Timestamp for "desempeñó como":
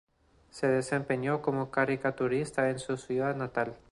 0.67-1.69